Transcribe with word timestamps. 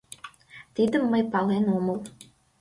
Тидым 0.75 1.03
мый 1.11 1.23
пален 1.31 1.65
омыл. 1.77 1.99